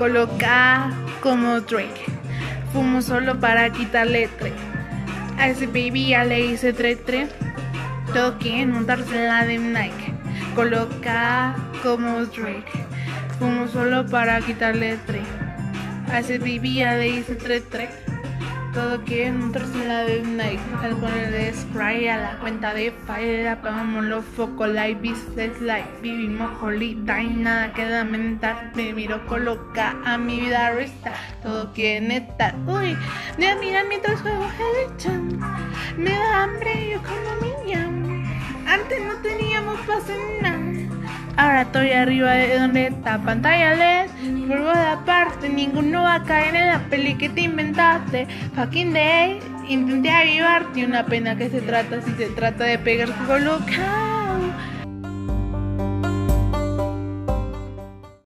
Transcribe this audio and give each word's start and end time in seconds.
coloca 0.00 0.90
como 1.20 1.60
Drake. 1.60 2.06
Fumo 2.72 3.02
solo 3.02 3.38
para 3.38 3.68
quitarle 3.70 4.30
tre. 4.38 4.50
A 5.36 5.48
ese 5.48 5.66
baby 5.66 6.08
ya 6.08 6.24
le 6.24 6.40
hice 6.40 6.72
tre 6.72 6.96
tre. 6.96 7.28
Todo 8.14 8.38
quiere 8.38 8.64
montarse 8.64 9.26
la 9.26 9.44
de 9.44 9.58
Nike. 9.58 10.14
Coloca 10.54 11.54
como 11.82 12.24
Drake. 12.24 12.72
Fumo 13.38 13.68
solo 13.68 14.06
para 14.06 14.40
quitarle 14.40 14.96
tre. 15.06 15.20
A 16.10 16.20
ese 16.20 16.38
baby 16.38 16.76
ya 16.76 16.94
le 16.94 17.08
hice 17.08 17.34
tre 17.34 17.60
tre. 17.60 17.90
Todo 18.72 19.00
quiere 19.04 19.32
montarse 19.32 19.82
en 19.82 19.88
la 19.88 20.04
de 20.04 20.22
Nike. 20.22 20.60
Al 20.82 20.96
ponerle 20.96 21.52
spray 21.52 22.06
a 22.06 22.16
la 22.18 22.38
cuenta 22.38 22.72
de 22.72 22.92
file, 23.04 23.48
apagamos 23.48 24.04
los 24.04 24.24
focos, 24.24 24.68
like, 24.68 25.00
business, 25.00 25.60
like, 25.60 25.88
vivimos 26.00 26.50
holiday, 26.62 27.28
nada 27.28 27.72
queda 27.72 28.04
mental, 28.04 28.70
me 28.74 28.92
miro 28.92 29.26
coloca 29.26 29.96
a 30.04 30.16
mi 30.16 30.40
vida 30.40 30.70
resta, 30.70 31.12
todo 31.42 31.72
quiere 31.72 32.16
estar, 32.16 32.54
uy, 32.66 32.96
de 33.38 33.54
mirar 33.56 33.86
mientras 33.88 34.22
juego 34.22 34.46
Helichan, 34.58 35.40
me 35.96 36.10
da 36.10 36.44
hambre, 36.44 36.90
yo 36.92 37.00
como 37.02 37.64
niña, 37.64 37.90
antes 38.66 39.04
no 39.04 39.14
teníamos 39.16 39.80
paz 39.80 40.08
en 40.08 40.42
nada. 40.42 40.49
Ahora 41.40 41.62
estoy 41.62 41.92
arriba 41.92 42.32
de 42.32 42.58
donde 42.58 42.88
está 42.88 43.16
pantalla 43.16 43.74
LED. 43.74 44.46
Vuelvo 44.46 44.72
de 44.74 44.86
aparte, 44.88 45.48
ninguno 45.48 46.02
va 46.02 46.16
a 46.16 46.22
caer 46.22 46.54
en 46.54 46.66
la 46.66 46.80
peli 46.90 47.14
que 47.14 47.30
te 47.30 47.40
inventaste. 47.40 48.26
Fucking 48.54 48.92
day, 48.92 49.40
intenté 49.66 50.10
avivarte. 50.10 50.84
Una 50.84 51.06
pena 51.06 51.38
que 51.38 51.48
se 51.48 51.62
trata 51.62 52.02
si 52.02 52.12
se 52.12 52.26
trata 52.26 52.64
de 52.64 52.78
pegar 52.78 53.08
colocar. 53.26 54.19